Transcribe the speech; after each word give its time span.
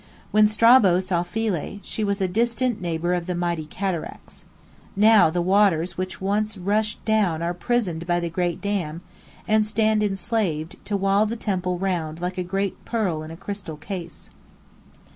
When 0.31 0.47
Strabo 0.47 0.99
saw 0.99 1.21
Philae, 1.21 1.79
she 1.83 2.03
was 2.03 2.19
a 2.21 2.27
distant 2.27 2.81
neighbour 2.81 3.13
of 3.13 3.27
the 3.27 3.35
mighty 3.35 3.65
Cataracts. 3.65 4.45
Now, 4.95 5.29
the 5.29 5.43
waters 5.43 5.95
which 5.95 6.19
once 6.19 6.57
rushed 6.57 7.05
down 7.05 7.43
are 7.43 7.53
prisoned 7.53 8.07
by 8.07 8.19
the 8.19 8.27
Great 8.27 8.61
Dam, 8.61 9.01
and 9.47 9.63
stand 9.63 10.01
enslaved, 10.01 10.77
to 10.85 10.97
wall 10.97 11.27
the 11.27 11.35
temple 11.37 11.77
round 11.77 12.19
like 12.19 12.39
a 12.39 12.43
great 12.43 12.83
pearl 12.83 13.21
in 13.21 13.29
a 13.29 13.37
crystal 13.37 13.77
case. 13.77 14.31